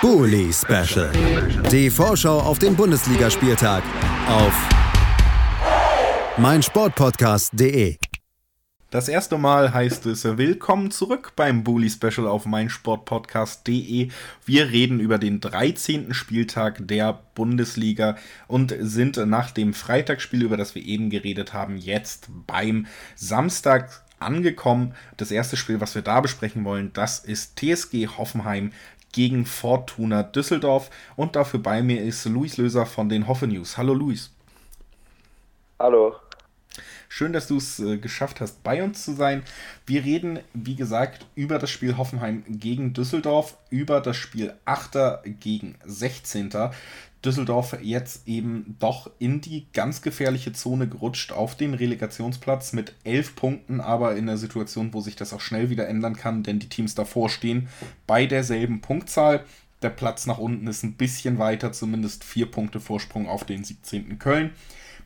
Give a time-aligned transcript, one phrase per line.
[0.00, 1.12] Bully Special.
[1.70, 3.82] Die Vorschau auf den Bundesligaspieltag
[4.28, 4.68] auf
[6.38, 7.98] meinsportpodcast.de.
[8.90, 14.08] Das erste Mal heißt es Willkommen zurück beim Bully Special auf meinsportpodcast.de.
[14.46, 16.14] Wir reden über den 13.
[16.14, 18.16] Spieltag der Bundesliga
[18.48, 22.86] und sind nach dem Freitagsspiel, über das wir eben geredet haben, jetzt beim
[23.16, 24.94] Samstag angekommen.
[25.18, 28.72] Das erste Spiel, was wir da besprechen wollen, das ist TSG Hoffenheim
[29.12, 30.90] gegen Fortuna Düsseldorf.
[31.16, 33.76] Und dafür bei mir ist Luis Löser von den Hoffe News.
[33.76, 34.32] Hallo Luis.
[35.78, 36.14] Hallo.
[37.12, 39.42] Schön, dass du es äh, geschafft hast, bei uns zu sein.
[39.84, 45.18] Wir reden, wie gesagt, über das Spiel Hoffenheim gegen Düsseldorf, über das Spiel 8.
[45.40, 46.50] gegen 16.
[47.24, 53.34] Düsseldorf jetzt eben doch in die ganz gefährliche Zone gerutscht auf den Relegationsplatz mit elf
[53.34, 56.68] Punkten, aber in der Situation, wo sich das auch schnell wieder ändern kann, denn die
[56.68, 57.68] Teams davor stehen
[58.06, 59.44] bei derselben Punktzahl.
[59.82, 64.20] Der Platz nach unten ist ein bisschen weiter, zumindest vier Punkte Vorsprung auf den 17.
[64.20, 64.52] Köln.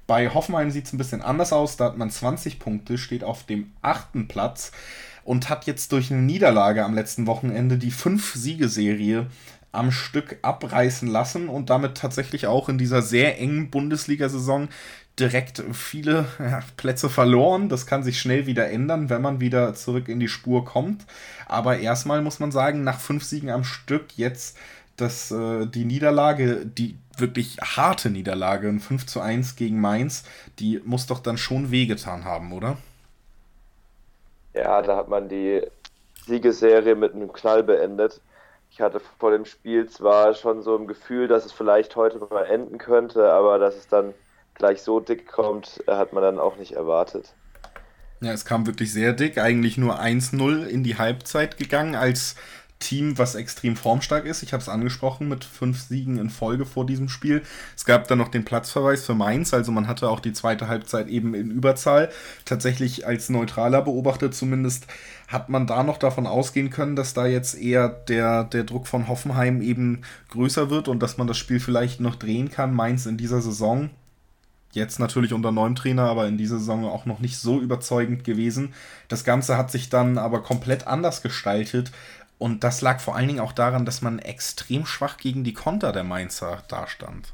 [0.07, 1.77] Bei Hoffenheim sieht es ein bisschen anders aus.
[1.77, 4.73] Da hat man 20 Punkte, steht auf dem achten Platz
[5.25, 9.27] und hat jetzt durch eine Niederlage am letzten Wochenende die fünf Siegeserie
[9.73, 14.69] am Stück abreißen lassen und damit tatsächlich auch in dieser sehr engen Bundesliga-Saison
[15.19, 16.27] direkt viele
[16.77, 17.69] Plätze verloren.
[17.69, 21.07] Das kann sich schnell wieder ändern, wenn man wieder zurück in die Spur kommt.
[21.47, 24.57] Aber erstmal muss man sagen, nach fünf Siegen am Stück jetzt
[24.97, 30.25] dass äh, die Niederlage, die wirklich harte Niederlage, ein 5 zu 1 gegen Mainz,
[30.59, 32.77] die muss doch dann schon wehgetan haben, oder?
[34.55, 35.63] Ja, da hat man die
[36.27, 38.21] Siegesserie mit einem Knall beendet.
[38.71, 42.45] Ich hatte vor dem Spiel zwar schon so ein Gefühl, dass es vielleicht heute mal
[42.45, 44.15] enden könnte, aber dass es dann
[44.55, 47.35] gleich so dick kommt, hat man dann auch nicht erwartet.
[48.21, 52.37] Ja, es kam wirklich sehr dick, eigentlich nur 1-0 in die Halbzeit gegangen, als
[52.85, 54.43] Team, was extrem formstark ist.
[54.43, 57.43] Ich habe es angesprochen mit fünf Siegen in Folge vor diesem Spiel.
[57.75, 61.09] Es gab dann noch den Platzverweis für Mainz, also man hatte auch die zweite Halbzeit
[61.09, 62.11] eben in Überzahl.
[62.45, 64.87] Tatsächlich als neutraler Beobachter zumindest
[65.29, 69.09] hat man da noch davon ausgehen können, dass da jetzt eher der, der Druck von
[69.09, 72.75] Hoffenheim eben größer wird und dass man das Spiel vielleicht noch drehen kann.
[72.75, 73.89] Mainz in dieser Saison
[74.75, 78.75] jetzt natürlich unter neuem Trainer, aber in dieser Saison auch noch nicht so überzeugend gewesen.
[79.09, 81.93] Das Ganze hat sich dann aber komplett anders gestaltet
[82.45, 85.93] und das lag vor allen Dingen auch daran, dass man extrem schwach gegen die Konter
[85.93, 87.33] der Mainzer dastand.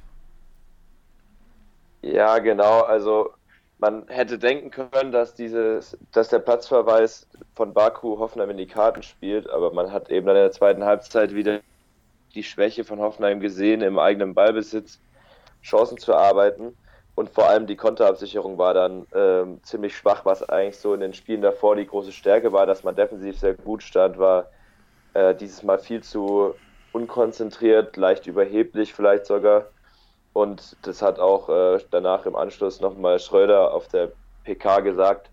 [2.01, 2.83] Ja, genau.
[2.83, 3.31] Also
[3.79, 7.27] man hätte denken können, dass dieses, dass der Platzverweis
[7.57, 10.85] von Baku Hoffenheim in die Karten spielt, aber man hat eben dann in der zweiten
[10.85, 11.59] Halbzeit wieder
[12.37, 15.01] die Schwäche von Hoffenheim gesehen, im eigenen Ballbesitz
[15.61, 16.77] Chancen zu arbeiten.
[17.17, 21.15] Und vor allem die Konterabsicherung war dann ähm, ziemlich schwach, was eigentlich so in den
[21.15, 24.47] Spielen davor die große Stärke war, dass man defensiv sehr gut stand, war
[25.15, 26.55] äh, dieses Mal viel zu
[26.93, 29.67] unkonzentriert, leicht überheblich vielleicht sogar.
[30.33, 34.13] Und das hat auch äh, danach im Anschluss nochmal Schröder auf der
[34.45, 35.31] PK gesagt,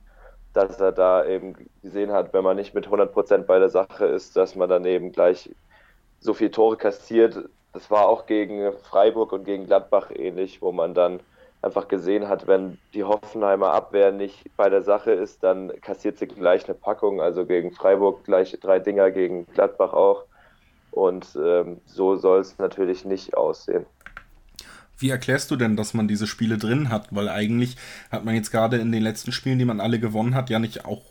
[0.53, 4.35] dass er da eben gesehen hat, wenn man nicht mit 100% bei der Sache ist,
[4.35, 5.53] dass man dann eben gleich
[6.19, 7.37] so viele Tore kassiert.
[7.73, 11.19] Das war auch gegen Freiburg und gegen Gladbach ähnlich, wo man dann
[11.61, 16.27] einfach gesehen hat, wenn die Hoffenheimer Abwehr nicht bei der Sache ist, dann kassiert sie
[16.27, 17.21] gleich eine Packung.
[17.21, 20.23] Also gegen Freiburg gleich drei Dinger, gegen Gladbach auch.
[20.91, 23.85] Und ähm, so soll es natürlich nicht aussehen.
[24.99, 27.07] Wie erklärst du denn, dass man diese Spiele drin hat?
[27.11, 27.75] Weil eigentlich
[28.11, 30.85] hat man jetzt gerade in den letzten Spielen, die man alle gewonnen hat, ja nicht
[30.85, 31.03] auch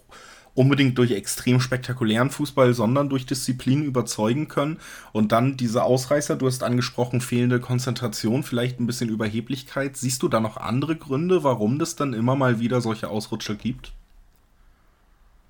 [0.56, 4.80] unbedingt durch extrem spektakulären Fußball, sondern durch Disziplin überzeugen können.
[5.12, 9.96] Und dann diese Ausreißer, du hast angesprochen, fehlende Konzentration, vielleicht ein bisschen Überheblichkeit.
[9.96, 13.92] Siehst du da noch andere Gründe, warum das dann immer mal wieder solche Ausrutscher gibt?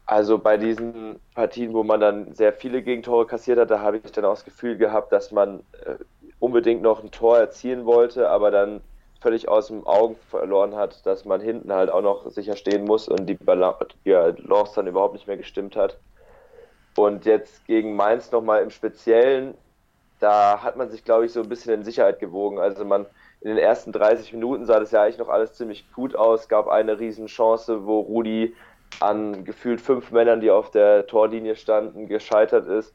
[0.06, 4.12] Also bei diesen Partien, wo man dann sehr viele Gegentore kassiert hat, da habe ich
[4.12, 5.96] dann auch das Gefühl gehabt, dass man äh,
[6.38, 8.80] unbedingt noch ein Tor erzielen wollte, aber dann
[9.26, 13.08] völlig aus dem Augen verloren hat, dass man hinten halt auch noch sicher stehen muss
[13.08, 15.98] und die Balance dann überhaupt nicht mehr gestimmt hat.
[16.96, 19.54] Und jetzt gegen Mainz nochmal im Speziellen,
[20.20, 22.60] da hat man sich, glaube ich, so ein bisschen in Sicherheit gewogen.
[22.60, 23.04] Also man
[23.40, 26.68] in den ersten 30 Minuten sah das ja eigentlich noch alles ziemlich gut aus, gab
[26.68, 28.54] eine Riesenchance, wo Rudi
[29.00, 32.94] an gefühlt fünf Männern, die auf der Torlinie standen, gescheitert ist.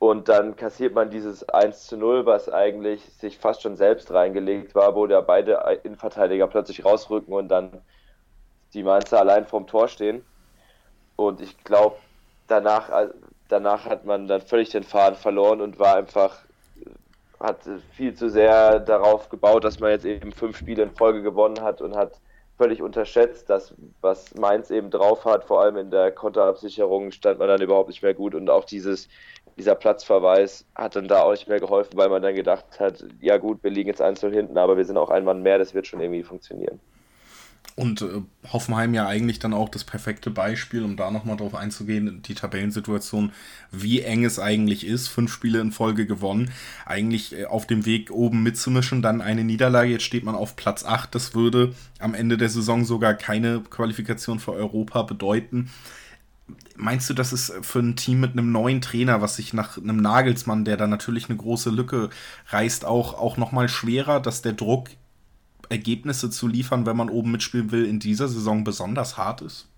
[0.00, 4.74] Und dann kassiert man dieses 1 zu 0, was eigentlich sich fast schon selbst reingelegt
[4.74, 7.82] war, wo da beide Innenverteidiger plötzlich rausrücken und dann
[8.72, 10.24] die Mainzer allein vorm Tor stehen.
[11.16, 11.96] Und ich glaube,
[12.46, 13.10] danach,
[13.48, 16.46] danach hat man dann völlig den Faden verloren und war einfach,
[17.38, 21.60] hat viel zu sehr darauf gebaut, dass man jetzt eben fünf Spiele in Folge gewonnen
[21.62, 22.22] hat und hat
[22.56, 27.48] völlig unterschätzt, dass was Mainz eben drauf hat, vor allem in der Konterabsicherung stand man
[27.48, 29.08] dann überhaupt nicht mehr gut und auch dieses
[29.60, 33.36] dieser Platzverweis hat dann da auch nicht mehr geholfen, weil man dann gedacht hat, ja
[33.36, 35.86] gut, wir liegen jetzt einzeln hinten, aber wir sind auch ein Mann mehr, das wird
[35.86, 36.80] schon irgendwie funktionieren.
[37.76, 38.22] Und äh,
[38.52, 43.32] Hoffenheim ja eigentlich dann auch das perfekte Beispiel, um da nochmal drauf einzugehen, die Tabellensituation,
[43.70, 45.08] wie eng es eigentlich ist.
[45.08, 46.50] Fünf Spiele in Folge gewonnen,
[46.86, 50.84] eigentlich äh, auf dem Weg oben mitzumischen, dann eine Niederlage, jetzt steht man auf Platz
[50.84, 51.14] 8.
[51.14, 55.70] Das würde am Ende der Saison sogar keine Qualifikation für Europa bedeuten.
[56.76, 59.96] Meinst du, das ist für ein Team mit einem neuen Trainer, was sich nach einem
[59.96, 62.10] Nagelsmann, der da natürlich eine große Lücke
[62.48, 64.90] reißt, auch, auch nochmal schwerer, dass der Druck
[65.70, 69.68] Ergebnisse zu liefern, wenn man oben mitspielen will, in dieser Saison besonders hart ist?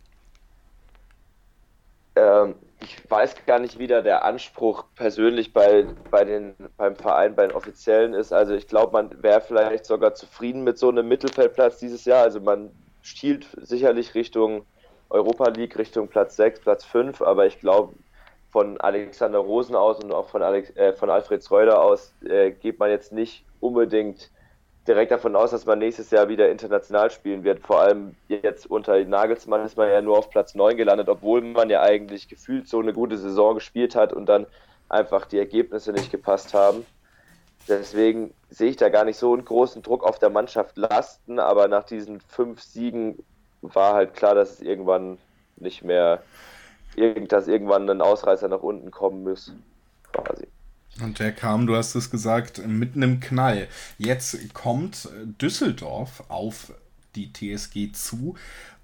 [2.17, 7.37] Ähm, ich weiß gar nicht, wie da der Anspruch persönlich bei, bei den, beim Verein,
[7.37, 8.33] bei den Offiziellen ist.
[8.33, 12.23] Also ich glaube, man wäre vielleicht sogar zufrieden mit so einem Mittelfeldplatz dieses Jahr.
[12.23, 12.71] Also man
[13.03, 14.65] stiehlt sicherlich Richtung
[15.13, 17.95] Europa League, Richtung Platz 6, Platz 5, aber ich glaube,
[18.51, 22.79] von Alexander Rosen aus und auch von, Alex, äh, von Alfred Schreuder aus äh, geht
[22.79, 24.31] man jetzt nicht unbedingt
[24.87, 27.61] direkt davon aus, dass man nächstes Jahr wieder international spielen wird.
[27.61, 31.71] Vor allem jetzt unter Nagelsmann ist man ja nur auf Platz 9 gelandet, obwohl man
[31.71, 34.47] ja eigentlich gefühlt so eine gute Saison gespielt hat und dann
[34.89, 36.85] einfach die Ergebnisse nicht gepasst haben.
[37.69, 41.69] Deswegen sehe ich da gar nicht so einen großen Druck auf der Mannschaft lasten, aber
[41.69, 43.25] nach diesen fünf Siegen
[43.63, 45.19] war halt klar, dass es irgendwann
[45.57, 46.23] nicht mehr,
[47.29, 49.53] dass irgendwann ein Ausreißer nach unten kommen muss,
[50.13, 50.47] quasi.
[51.03, 53.69] Und der kam, du hast es gesagt, mitten im Knall.
[53.97, 55.09] Jetzt kommt
[55.41, 56.73] Düsseldorf auf
[57.15, 58.35] die TSG zu.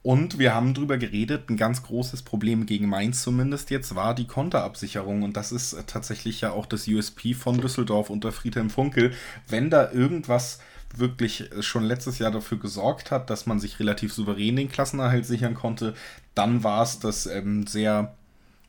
[0.02, 4.26] Und wir haben drüber geredet, ein ganz großes Problem gegen Mainz zumindest jetzt war die
[4.26, 5.22] Konterabsicherung.
[5.22, 9.12] Und das ist tatsächlich ja auch das USP von Düsseldorf unter Friedhelm Funkel.
[9.48, 10.60] Wenn da irgendwas
[10.96, 15.54] wirklich schon letztes Jahr dafür gesorgt hat, dass man sich relativ souverän den Klassenerhalt sichern
[15.54, 15.94] konnte,
[16.34, 18.17] dann war es das ähm, sehr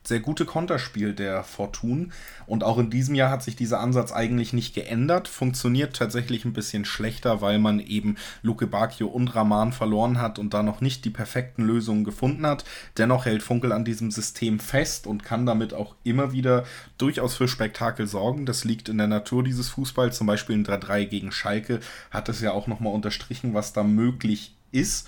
[0.10, 2.12] sehr gute Konterspiel der Fortun.
[2.46, 5.30] Und auch in diesem Jahr hat sich dieser Ansatz eigentlich nicht geändert.
[5.30, 10.54] Funktioniert tatsächlich ein bisschen schlechter, weil man eben Luke Bacchio und Rahman verloren hat und
[10.54, 12.66] da noch nicht die perfekten Lösungen gefunden hat.
[12.98, 16.66] Dennoch hält Funkel an diesem System fest und kann damit auch immer wieder
[16.98, 18.46] durchaus für Spektakel sorgen.
[18.46, 20.18] Das liegt in der Natur dieses Fußballs.
[20.18, 21.80] Zum Beispiel in 3-3 gegen Schalke
[22.12, 25.08] hat es ja auch nochmal unterstrichen, was da möglich ist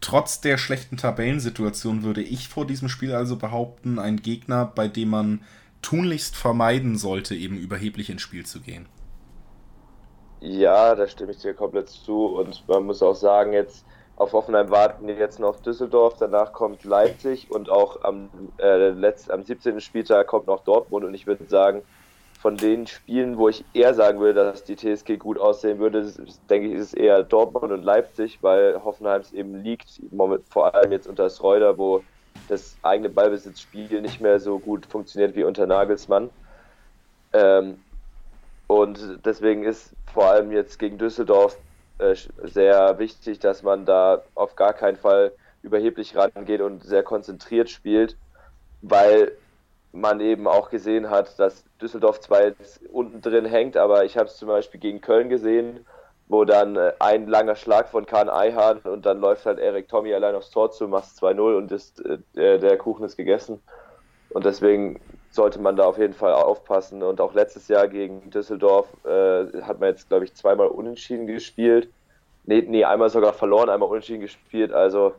[0.00, 5.10] trotz der schlechten Tabellensituation würde ich vor diesem Spiel also behaupten, ein Gegner, bei dem
[5.10, 5.44] man
[5.82, 8.86] tunlichst vermeiden sollte, eben überheblich ins Spiel zu gehen.
[10.40, 13.84] Ja, da stimme ich dir komplett zu und man muss auch sagen, jetzt
[14.16, 18.28] auf Hoffenheim warten jetzt noch Düsseldorf, danach kommt Leipzig und auch am,
[18.58, 19.80] äh, letzt, am 17.
[19.80, 21.82] Spieltag kommt noch Dortmund und ich würde sagen,
[22.38, 26.12] von den Spielen, wo ich eher sagen würde, dass die TSG gut aussehen würde,
[26.48, 30.00] denke ich, ist es eher Dortmund und Leipzig, weil Hoffenheim es eben liegt,
[30.48, 32.02] vor allem jetzt unter Schreuder, wo
[32.48, 36.30] das eigene Ballbesitzspiel nicht mehr so gut funktioniert wie unter Nagelsmann.
[37.32, 37.80] Ähm,
[38.68, 41.58] und deswegen ist vor allem jetzt gegen Düsseldorf
[41.98, 42.14] äh,
[42.44, 45.32] sehr wichtig, dass man da auf gar keinen Fall
[45.62, 48.16] überheblich rangeht und sehr konzentriert spielt,
[48.80, 49.32] weil
[50.00, 54.28] man eben auch gesehen hat, dass Düsseldorf zwar jetzt unten drin hängt, aber ich habe
[54.28, 55.86] es zum Beispiel gegen Köln gesehen,
[56.28, 60.12] wo dann äh, ein langer Schlag von Kahn Eihan und dann läuft halt Erik Tommy
[60.14, 62.18] allein aufs Tor zu, macht 2-0 und ist, äh,
[62.58, 63.60] der Kuchen ist gegessen.
[64.30, 65.00] Und deswegen
[65.30, 67.02] sollte man da auf jeden Fall aufpassen.
[67.02, 71.88] Und auch letztes Jahr gegen Düsseldorf äh, hat man jetzt, glaube ich, zweimal unentschieden gespielt.
[72.44, 74.72] Nee, nee, einmal sogar verloren, einmal unentschieden gespielt.
[74.72, 75.14] Also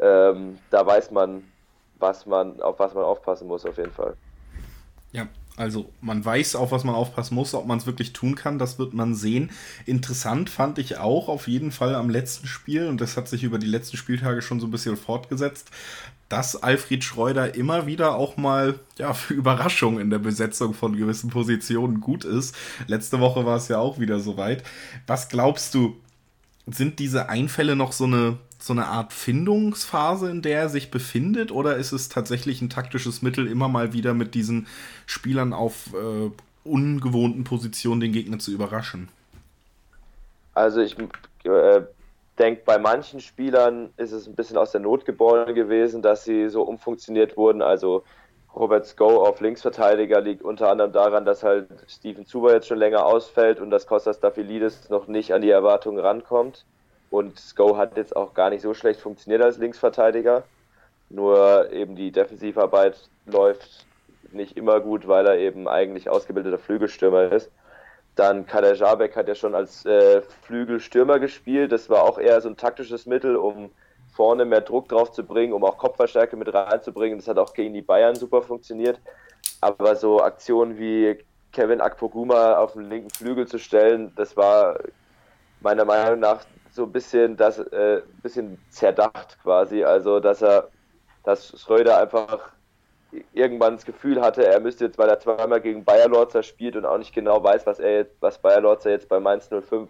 [0.00, 1.44] ähm, da weiß man,
[2.00, 4.14] was man, auf was man aufpassen muss, auf jeden Fall.
[5.12, 8.58] Ja, also man weiß, auf was man aufpassen muss, ob man es wirklich tun kann,
[8.58, 9.50] das wird man sehen.
[9.84, 13.58] Interessant fand ich auch auf jeden Fall am letzten Spiel, und das hat sich über
[13.58, 15.70] die letzten Spieltage schon so ein bisschen fortgesetzt,
[16.30, 21.28] dass Alfred Schreuder immer wieder auch mal ja, für Überraschung in der Besetzung von gewissen
[21.28, 22.54] Positionen gut ist.
[22.86, 24.62] Letzte Woche war es ja auch wieder soweit.
[25.08, 25.96] Was glaubst du,
[26.72, 31.50] sind diese Einfälle noch so eine so eine Art Findungsphase, in der er sich befindet?
[31.50, 34.66] Oder ist es tatsächlich ein taktisches Mittel, immer mal wieder mit diesen
[35.06, 36.30] Spielern auf äh,
[36.64, 39.08] ungewohnten Positionen den Gegner zu überraschen?
[40.52, 40.96] Also ich
[41.44, 41.80] äh,
[42.38, 46.48] denke, bei manchen Spielern ist es ein bisschen aus der Not geboren gewesen, dass sie
[46.48, 47.62] so umfunktioniert wurden.
[47.62, 48.04] Also
[48.54, 53.06] Robert Sko auf Linksverteidiger liegt unter anderem daran, dass halt Steven Zuber jetzt schon länger
[53.06, 56.64] ausfällt und dass Kostas Staffelidis noch nicht an die Erwartungen rankommt.
[57.10, 60.44] Und Sko hat jetzt auch gar nicht so schlecht funktioniert als Linksverteidiger.
[61.10, 63.86] Nur eben die Defensivarbeit läuft
[64.32, 67.50] nicht immer gut, weil er eben eigentlich ausgebildeter Flügelstürmer ist.
[68.16, 71.72] Dann Kader Jabek hat ja schon als äh, Flügelstürmer gespielt.
[71.72, 73.70] Das war auch eher so ein taktisches Mittel, um
[74.20, 77.18] vorne mehr Druck drauf zu bringen, um auch Kopfverstärke mit reinzubringen.
[77.18, 79.00] Das hat auch gegen die Bayern super funktioniert.
[79.62, 81.16] aber so Aktionen wie
[81.52, 84.78] Kevin Akpoguma auf den linken Flügel zu stellen, das war
[85.62, 89.84] meiner Meinung nach so ein bisschen das äh, bisschen zerdacht quasi.
[89.84, 90.68] Also dass er,
[91.24, 92.50] dass Schröder einfach
[93.32, 96.84] irgendwann das Gefühl hatte, er müsste jetzt, weil er zweimal gegen Bayer Lorzer spielt und
[96.84, 99.88] auch nicht genau weiß, was er jetzt, was Bayer Lorzer jetzt bei Mainz 05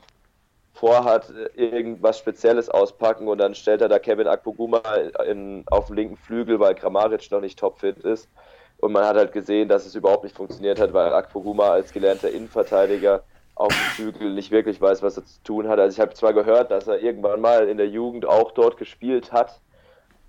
[0.80, 4.80] vorhat, irgendwas Spezielles auspacken und dann stellt er da Kevin Akpoguma
[5.26, 8.30] in, auf dem linken Flügel, weil Kramaric noch nicht topfit ist.
[8.78, 12.30] Und man hat halt gesehen, dass es überhaupt nicht funktioniert hat, weil Akpoguma als gelernter
[12.30, 13.22] Innenverteidiger
[13.56, 15.78] auf dem Flügel nicht wirklich weiß, was er zu tun hat.
[15.78, 19.32] Also ich habe zwar gehört, dass er irgendwann mal in der Jugend auch dort gespielt
[19.32, 19.60] hat,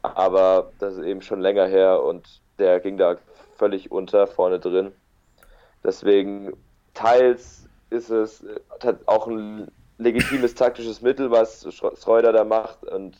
[0.02, 3.16] aber das ist eben schon länger her und der ging da
[3.56, 4.92] völlig unter vorne drin.
[5.82, 6.52] Deswegen
[6.94, 8.46] teils ist es
[9.06, 13.16] auch ein legitimes taktisches Mittel, was Schreuder da macht und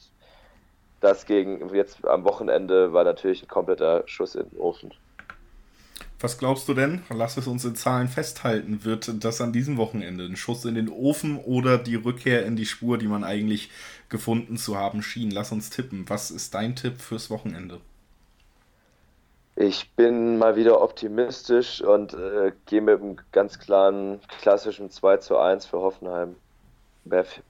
[1.00, 4.94] das gegen jetzt am Wochenende war natürlich ein kompletter Schuss in den Ofen.
[6.20, 7.02] Was glaubst du denn?
[7.10, 8.86] Lass es uns in Zahlen festhalten.
[8.86, 12.68] Wird das an diesem Wochenende ein Schuss in den Ofen oder die Rückkehr in die
[12.68, 13.72] Spur, die man eigentlich
[14.10, 15.32] gefunden zu haben schien?
[15.32, 16.06] Lass uns tippen.
[16.08, 17.82] Was ist dein Tipp fürs Wochenende?
[19.56, 25.38] Ich bin mal wieder optimistisch und äh, gehe mit einem ganz klaren klassischen 2 zu
[25.38, 26.36] 1 für Hoffenheim.
[27.06, 27.42] Werf,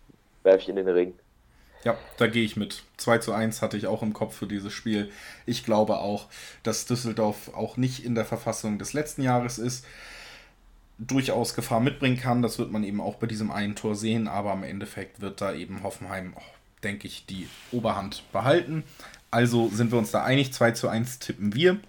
[0.43, 1.13] werf ich in den Ring.
[1.84, 2.84] Ja, da gehe ich mit.
[2.98, 5.12] 2 zu 1 hatte ich auch im Kopf für dieses Spiel.
[5.46, 6.27] Ich glaube auch,
[6.63, 9.86] dass Düsseldorf auch nicht in der Verfassung des letzten Jahres ist.
[11.00, 12.43] Durchaus Gefahr mitbringen kann.
[12.43, 14.27] Das wird man eben auch bei diesem einen Tor sehen.
[14.27, 16.41] Aber im Endeffekt wird da eben Hoffenheim, oh,
[16.84, 18.84] denke ich, die Oberhand behalten.
[19.31, 20.53] Also sind wir uns da einig.
[20.53, 21.79] 2 zu 1 tippen wir.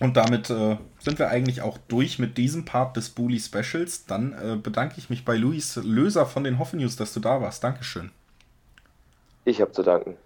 [0.00, 4.06] Und damit äh, sind wir eigentlich auch durch mit diesem Part des Bully Specials.
[4.06, 7.40] Dann äh, bedanke ich mich bei Luis Löser von den Hoffen News, dass du da
[7.40, 7.64] warst.
[7.64, 8.12] Dankeschön.
[9.44, 10.16] Ich habe zu danken.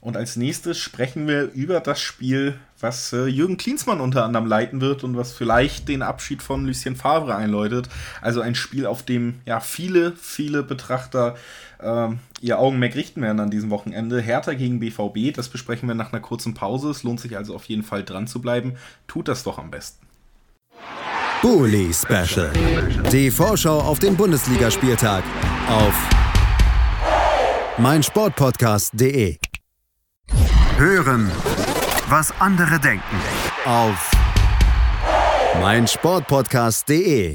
[0.00, 4.80] Und als nächstes sprechen wir über das Spiel, was äh, Jürgen Klinsmann unter anderem leiten
[4.80, 7.88] wird und was vielleicht den Abschied von Lucien Favre einläutet.
[8.20, 11.36] Also ein Spiel, auf dem ja viele, viele Betrachter
[11.80, 12.08] äh,
[12.40, 14.20] ihr Augenmerk richten werden an diesem Wochenende.
[14.20, 16.90] Hertha gegen BVB, das besprechen wir nach einer kurzen Pause.
[16.90, 18.76] Es lohnt sich also auf jeden Fall dran zu bleiben.
[19.08, 20.06] Tut das doch am besten.
[21.42, 22.52] Bully Special.
[23.12, 25.22] Die Vorschau auf den Bundesligaspieltag
[25.68, 25.94] auf
[27.78, 29.38] meinsportpodcast.de.
[30.78, 31.28] Hören,
[32.08, 33.20] was andere denken
[33.64, 34.10] auf
[35.60, 37.34] meinsportpodcast.de.